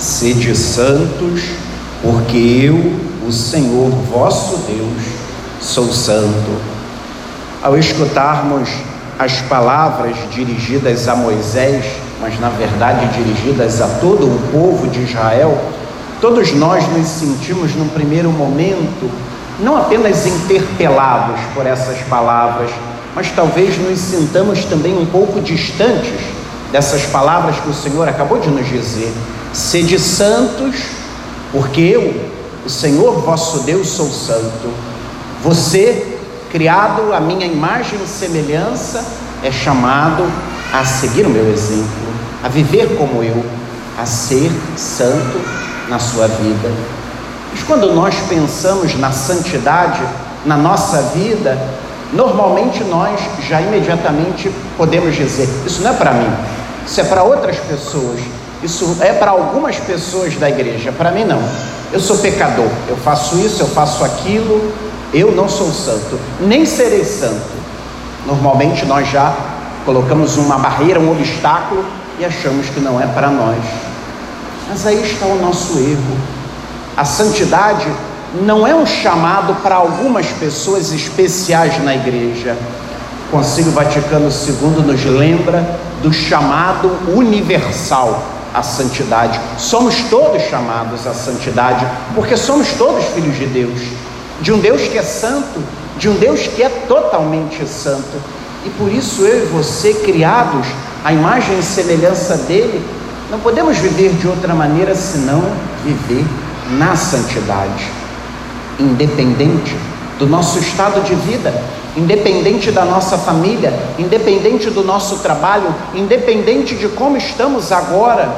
[0.00, 1.42] Sede santos,
[2.02, 5.02] porque eu, o Senhor vosso Deus,
[5.60, 6.58] sou santo.
[7.62, 8.70] Ao escutarmos
[9.18, 11.84] as palavras dirigidas a Moisés,
[12.18, 15.54] mas na verdade dirigidas a todo o povo de Israel,
[16.18, 19.10] todos nós nos sentimos num primeiro momento
[19.58, 22.70] não apenas interpelados por essas palavras,
[23.14, 26.20] mas talvez nos sintamos também um pouco distantes
[26.72, 29.12] dessas palavras que o Senhor acabou de nos dizer.
[29.52, 30.76] Sede santos,
[31.52, 32.30] porque eu,
[32.64, 34.72] o Senhor vosso Deus, sou santo.
[35.42, 36.18] Você,
[36.50, 39.04] criado à minha imagem e semelhança,
[39.42, 40.24] é chamado
[40.72, 41.88] a seguir o meu exemplo,
[42.44, 43.44] a viver como eu,
[43.98, 45.40] a ser santo
[45.88, 46.70] na sua vida.
[47.52, 50.00] Mas quando nós pensamos na santidade
[50.44, 51.58] na nossa vida,
[52.12, 56.30] normalmente nós já imediatamente podemos dizer: Isso não é para mim,
[56.86, 58.20] isso é para outras pessoas,
[58.62, 61.42] isso é para algumas pessoas da igreja, para mim não.
[61.92, 64.72] Eu sou pecador, eu faço isso, eu faço aquilo,
[65.14, 67.58] eu não sou santo, nem serei santo.
[68.26, 69.34] Normalmente nós já
[69.84, 71.84] colocamos uma barreira, um obstáculo
[72.18, 73.58] e achamos que não é para nós.
[74.68, 76.16] Mas aí está o nosso erro.
[76.96, 77.86] A santidade
[78.42, 82.56] não é um chamado para algumas pessoas especiais na igreja.
[83.26, 89.40] O Concílio Vaticano II nos lembra do chamado universal à santidade.
[89.58, 93.80] Somos todos chamados à santidade, porque somos todos filhos de Deus,
[94.40, 95.62] de um Deus que é santo,
[95.96, 98.20] de um Deus que é totalmente santo.
[98.64, 100.66] E por isso eu e você, criados
[101.04, 102.84] à imagem e semelhança dele,
[103.30, 105.42] não podemos viver de outra maneira senão
[105.84, 106.24] viver
[106.78, 107.88] na santidade,
[108.78, 109.76] independente
[110.18, 111.54] do nosso estado de vida,
[111.96, 118.32] independente da nossa família, independente do nosso trabalho, independente de como estamos agora,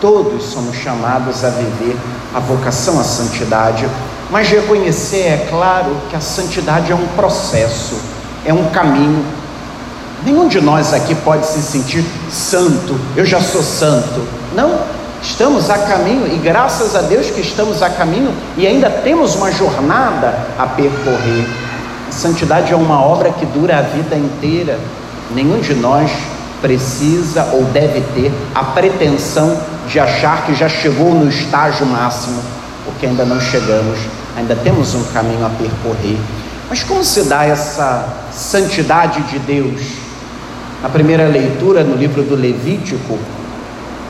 [0.00, 1.96] todos somos chamados a viver
[2.34, 3.88] a vocação à santidade,
[4.30, 7.96] mas reconhecer, é claro, que a santidade é um processo,
[8.44, 9.24] é um caminho.
[10.24, 14.26] Nenhum de nós aqui pode se sentir santo, eu já sou santo.
[14.54, 19.34] Não, Estamos a caminho e graças a Deus que estamos a caminho e ainda temos
[19.34, 21.67] uma jornada a percorrer.
[22.18, 24.76] Santidade é uma obra que dura a vida inteira.
[25.32, 26.10] Nenhum de nós
[26.60, 29.56] precisa ou deve ter a pretensão
[29.86, 32.42] de achar que já chegou no estágio máximo,
[32.84, 34.00] porque ainda não chegamos,
[34.36, 36.18] ainda temos um caminho a percorrer.
[36.68, 39.80] Mas como se dá essa santidade de Deus?
[40.82, 43.16] Na primeira leitura, no livro do Levítico,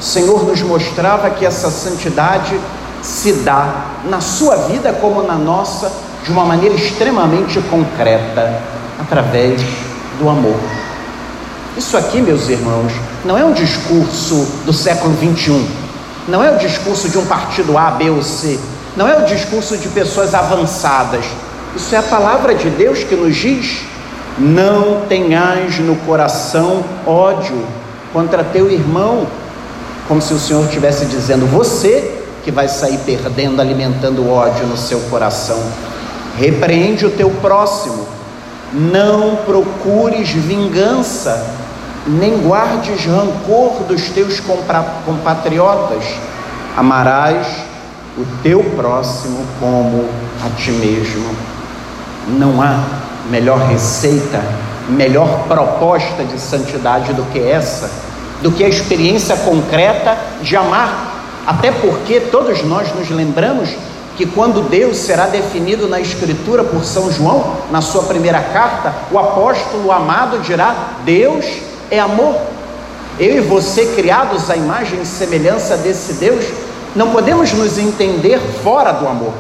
[0.00, 2.58] o Senhor nos mostrava que essa santidade
[3.02, 8.60] se dá na sua vida como na nossa de uma maneira extremamente concreta,
[9.00, 9.62] através
[10.20, 10.60] do amor.
[11.74, 12.92] Isso aqui, meus irmãos,
[13.24, 15.66] não é um discurso do século 21,
[16.28, 18.60] não é o discurso de um partido A, B ou C,
[18.94, 21.24] não é o discurso de pessoas avançadas.
[21.74, 23.84] Isso é a palavra de Deus que nos diz:
[24.38, 27.64] não tenhais no coração ódio
[28.12, 29.26] contra teu irmão,
[30.06, 35.00] como se o Senhor estivesse dizendo: você que vai sair perdendo, alimentando ódio no seu
[35.08, 35.58] coração.
[36.38, 38.06] Repreende o teu próximo,
[38.72, 41.46] não procures vingança,
[42.06, 44.40] nem guardes rancor dos teus
[45.04, 46.04] compatriotas.
[46.76, 47.46] Amarás
[48.16, 50.08] o teu próximo como
[50.44, 51.34] a ti mesmo.
[52.28, 52.84] Não há
[53.30, 54.40] melhor receita,
[54.88, 58.08] melhor proposta de santidade do que essa
[58.42, 61.16] do que a experiência concreta de amar.
[61.46, 63.70] Até porque todos nós nos lembramos
[64.18, 69.18] que quando Deus será definido na Escritura por São João, na sua primeira carta, o
[69.18, 70.74] apóstolo amado dirá:
[71.04, 71.46] Deus
[71.88, 72.34] é amor.
[73.16, 76.44] Eu e você, criados à imagem e semelhança desse Deus,
[76.96, 79.32] não podemos nos entender fora do amor,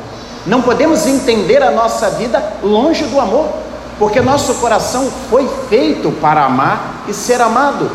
[0.46, 3.48] não podemos entender a nossa vida longe do amor,
[3.98, 7.90] porque nosso coração foi feito para amar e ser amado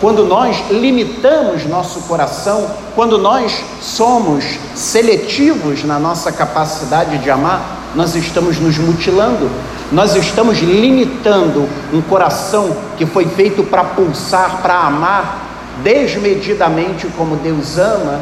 [0.00, 4.44] quando nós limitamos nosso coração, quando nós somos
[4.74, 9.50] seletivos na nossa capacidade de amar, nós estamos nos mutilando,
[9.90, 15.46] nós estamos limitando um coração que foi feito para pulsar, para amar
[15.82, 18.20] desmedidamente como Deus ama,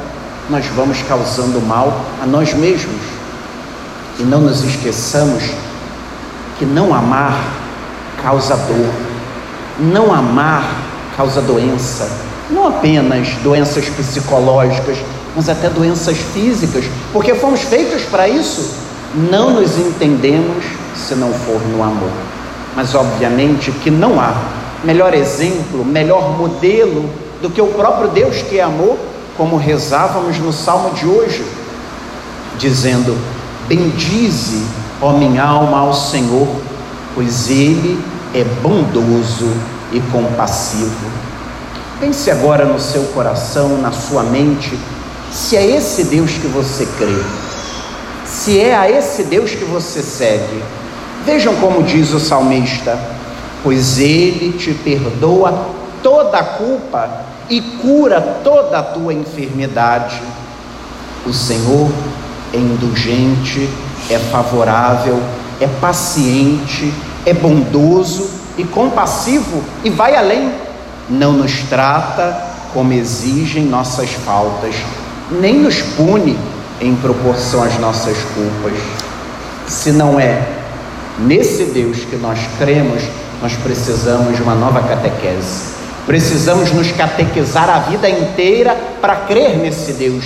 [0.49, 3.01] nós vamos causando mal a nós mesmos.
[4.19, 5.43] E não nos esqueçamos
[6.59, 7.37] que não amar
[8.23, 8.95] causa dor,
[9.79, 10.86] não amar
[11.17, 12.09] causa doença,
[12.51, 14.99] não apenas doenças psicológicas,
[15.35, 18.87] mas até doenças físicas, porque fomos feitos para isso.
[19.31, 20.65] Não nos entendemos
[20.95, 22.11] se não for no amor.
[22.75, 24.35] Mas obviamente que não há
[24.85, 27.09] melhor exemplo, melhor modelo
[27.41, 28.97] do que o próprio Deus que é amor,
[29.37, 31.45] como rezávamos no salmo de hoje,
[32.59, 33.17] dizendo:
[33.69, 34.63] Bendize,
[35.01, 36.49] ó minha alma, ao Senhor,
[37.15, 37.99] pois Ele
[38.35, 39.51] é bondoso
[39.93, 41.11] e compassivo.
[42.01, 44.79] Pense agora no seu coração, na sua mente,
[45.33, 47.23] se é esse Deus que você crê,
[48.25, 50.63] se é a esse Deus que você segue.
[51.25, 52.99] Vejam como diz o salmista:
[53.63, 55.69] Pois Ele te perdoa
[56.03, 57.09] toda a culpa
[57.49, 60.21] e cura toda a tua enfermidade.
[61.25, 61.91] O Senhor
[62.53, 63.69] é indulgente,
[64.11, 65.21] é favorável,
[65.61, 66.93] é paciente,
[67.25, 70.53] é bondoso e compassivo e vai além.
[71.09, 74.75] Não nos trata como exigem nossas faltas,
[75.31, 76.37] nem nos pune
[76.81, 78.79] em proporção às nossas culpas.
[79.67, 80.47] Se não é
[81.19, 83.03] nesse Deus que nós cremos,
[83.41, 85.77] nós precisamos de uma nova catequese.
[86.07, 90.25] Precisamos nos catequizar a vida inteira para crer nesse Deus.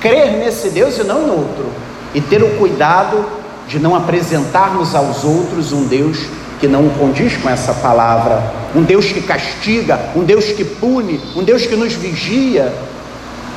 [0.00, 1.66] Crer nesse Deus e não em outro.
[2.14, 3.24] E ter o cuidado
[3.66, 6.18] de não apresentarmos aos outros um Deus
[6.62, 8.40] que não condiz com essa palavra.
[8.72, 12.72] Um Deus que castiga, um Deus que pune, um Deus que nos vigia.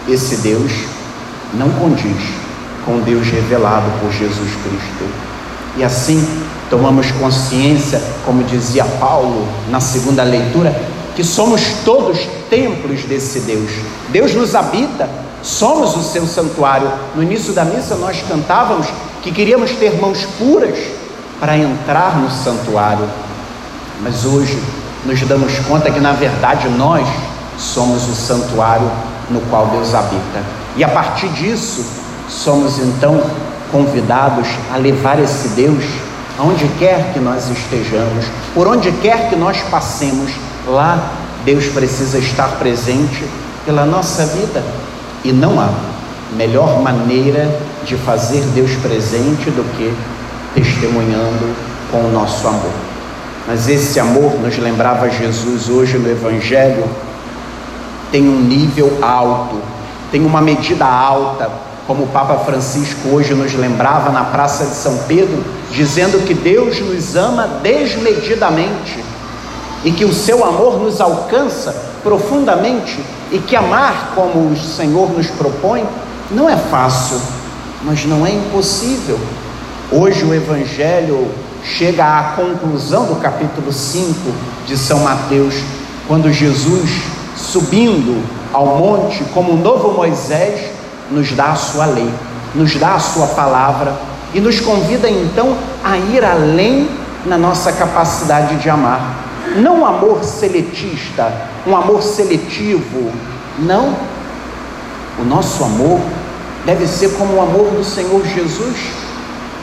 [0.10, 0.72] Esse Deus
[1.54, 2.18] não condiz
[2.84, 5.06] com o Deus revelado por Jesus Cristo.
[5.78, 6.28] E assim
[6.68, 10.76] tomamos consciência, como dizia Paulo na segunda leitura,
[11.16, 13.70] que somos todos templos desse Deus.
[14.10, 15.08] Deus nos habita,
[15.44, 16.92] somos o seu santuário.
[17.14, 18.88] No início da missa nós cantávamos
[19.22, 20.80] que queríamos ter mãos puras
[21.46, 23.08] para entrar no santuário.
[24.02, 24.60] Mas hoje
[25.06, 27.08] nos damos conta que na verdade nós
[27.56, 28.90] somos o santuário
[29.30, 30.42] no qual Deus habita.
[30.76, 31.86] E a partir disso,
[32.28, 33.22] somos então
[33.72, 35.84] convidados a levar esse Deus
[36.40, 38.26] aonde quer que nós estejamos,
[38.56, 40.32] por onde quer que nós passemos,
[40.68, 41.12] Lá
[41.46, 43.24] Deus precisa estar presente
[43.64, 44.64] pela nossa vida
[45.24, 45.70] e não há
[46.36, 49.94] melhor maneira de fazer Deus presente do que
[50.56, 51.56] testemunhando
[51.92, 52.72] com o nosso amor.
[53.48, 56.84] Mas esse amor, nos lembrava Jesus hoje no Evangelho,
[58.12, 59.62] tem um nível alto,
[60.12, 61.52] tem uma medida alta,
[61.86, 66.80] como o Papa Francisco hoje nos lembrava na Praça de São Pedro, dizendo que Deus
[66.80, 69.04] nos ama desmedidamente
[69.84, 73.00] e que o seu amor nos alcança profundamente
[73.32, 75.86] e que amar como o Senhor nos propõe
[76.32, 77.22] não é fácil,
[77.84, 79.20] mas não é impossível.
[79.98, 81.32] Hoje o Evangelho
[81.64, 84.14] chega à conclusão do capítulo 5
[84.68, 85.56] de São Mateus,
[86.06, 87.02] quando Jesus,
[87.38, 88.22] subindo
[88.52, 90.70] ao monte como o novo Moisés,
[91.10, 92.10] nos dá a sua lei,
[92.54, 93.96] nos dá a sua palavra
[94.34, 96.90] e nos convida então a ir além
[97.26, 99.24] na nossa capacidade de amar
[99.56, 101.32] não um amor seletista,
[101.66, 103.12] um amor seletivo,
[103.60, 103.96] não.
[105.18, 106.02] O nosso amor
[106.66, 109.05] deve ser como o amor do Senhor Jesus.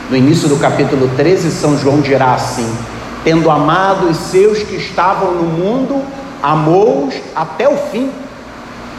[0.09, 2.69] No início do capítulo 13, São João dirá assim:
[3.23, 6.03] Tendo amado os seus que estavam no mundo,
[6.41, 8.11] amou-os até o fim.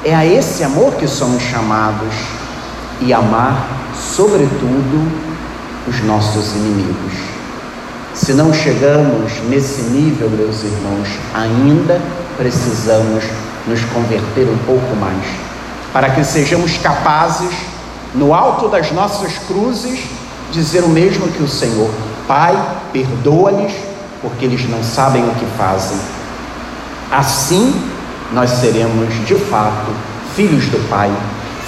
[0.03, 2.15] É a esse amor que somos chamados
[3.01, 5.11] e amar, sobretudo,
[5.87, 7.13] os nossos inimigos.
[8.15, 12.01] Se não chegamos nesse nível, meus irmãos, ainda
[12.37, 13.25] precisamos
[13.67, 15.25] nos converter um pouco mais,
[15.93, 17.53] para que sejamos capazes,
[18.15, 20.01] no alto das nossas cruzes,
[20.51, 21.91] dizer o mesmo que o Senhor:
[22.27, 22.57] Pai,
[22.93, 23.73] perdoa-lhes,
[24.23, 25.99] porque eles não sabem o que fazem.
[27.11, 27.75] Assim,
[28.33, 29.93] nós seremos de fato
[30.35, 31.13] filhos do Pai,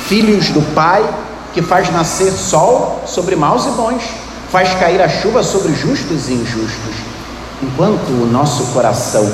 [0.06, 1.04] filhos do Pai
[1.52, 4.02] que faz nascer sol sobre maus e bons
[4.50, 6.94] faz cair a chuva sobre justos e injustos.
[7.62, 9.30] Enquanto o nosso coração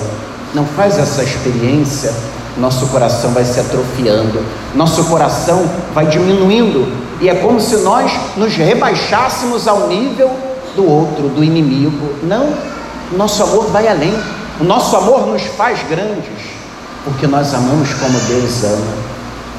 [0.55, 2.15] não faz essa experiência,
[2.57, 4.43] nosso coração vai se atrofiando,
[4.75, 10.31] nosso coração vai diminuindo, e é como se nós nos rebaixássemos ao nível
[10.75, 12.15] do outro, do inimigo.
[12.23, 12.53] Não,
[13.17, 14.15] nosso amor vai além,
[14.61, 16.33] o nosso amor nos faz grandes,
[17.05, 19.13] porque nós amamos como Deus ama.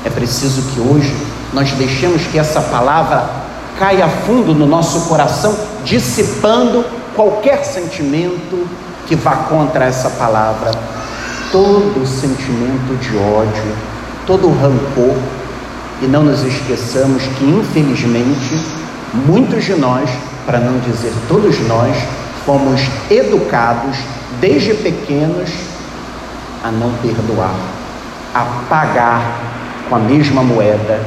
[0.05, 1.15] É preciso que hoje
[1.53, 3.29] nós deixemos que essa palavra
[3.79, 6.85] caia fundo no nosso coração, dissipando
[7.15, 8.67] qualquer sentimento
[9.07, 10.71] que vá contra essa palavra.
[11.53, 13.75] Todo sentimento de ódio,
[14.25, 15.15] todo rancor,
[16.01, 18.59] e não nos esqueçamos que, infelizmente,
[19.13, 20.09] muitos de nós,
[20.47, 21.95] para não dizer todos nós,
[22.43, 23.95] fomos educados
[24.41, 25.51] desde pequenos
[26.63, 27.53] a não perdoar,
[28.33, 29.21] a pagar
[29.87, 30.99] com a mesma moeda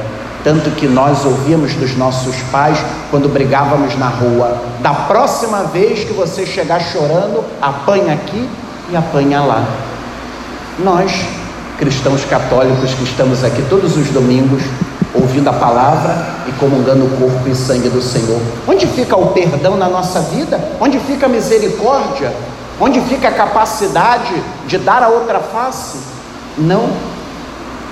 [0.47, 2.77] tanto que nós ouvíamos dos nossos pais
[3.11, 8.47] quando brigávamos na rua: da próxima vez que você chegar chorando, apanha aqui
[8.89, 9.67] e apanha lá.
[10.79, 11.11] Nós
[11.79, 14.61] cristãos católicos que estamos aqui todos os domingos
[15.13, 16.15] ouvindo a palavra
[16.47, 18.39] e comungando o corpo e sangue do Senhor.
[18.67, 20.59] Onde fica o perdão na nossa vida?
[20.79, 22.31] Onde fica a misericórdia?
[22.79, 24.33] Onde fica a capacidade
[24.67, 25.97] de dar a outra face?
[26.57, 26.91] Não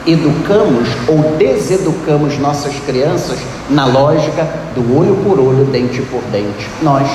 [0.06, 6.70] educamos ou deseducamos nossas crianças na lógica do olho por olho, dente por dente.
[6.84, 7.08] Nós,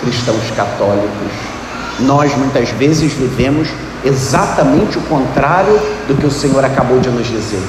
[0.00, 1.32] cristãos católicos,
[1.98, 3.68] nós muitas vezes vivemos
[4.06, 7.62] exatamente o contrário do que o Senhor acabou de nos dizer.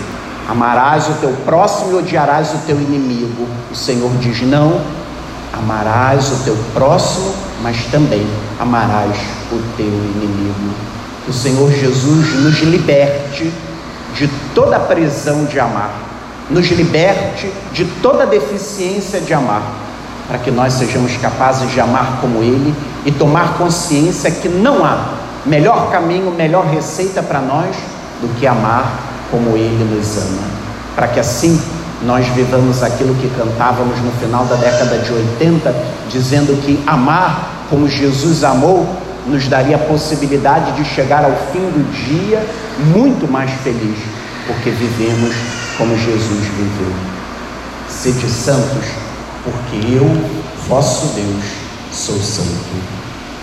[0.48, 3.48] Amarás o teu próximo e odiarás o teu inimigo.
[3.72, 4.80] O Senhor diz: não,
[5.52, 8.26] amarás o teu próximo, mas também
[8.60, 9.18] amarás
[9.52, 10.74] o teu inimigo.
[11.26, 13.52] Que o Senhor Jesus nos liberte
[14.16, 15.92] de toda prisão de amar,
[16.50, 19.62] nos liberte de toda deficiência de amar,
[20.28, 22.74] para que nós sejamos capazes de amar como Ele
[23.06, 27.76] e tomar consciência que não há melhor caminho, melhor receita para nós
[28.22, 29.00] do que amar
[29.32, 30.44] como Ele nos ama,
[30.96, 31.60] para que assim
[32.04, 35.76] nós vivamos aquilo que cantávamos no final da década de 80,
[36.10, 38.88] dizendo que amar como Jesus amou
[39.26, 42.46] nos daria a possibilidade de chegar ao fim do dia
[42.96, 43.98] muito mais feliz,
[44.46, 45.36] porque vivemos
[45.78, 46.94] como Jesus viveu.
[47.90, 48.86] Sede santos,
[49.44, 50.10] porque eu,
[50.68, 51.44] vosso Deus,
[51.92, 52.97] sou santo.